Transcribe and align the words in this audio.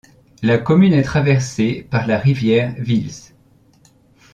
La 0.41 0.57
commune 0.57 0.93
est 0.93 1.03
traversée 1.03 1.87
par 1.91 2.07
la 2.07 2.17
rivière 2.17 2.73
Vils. 2.79 3.35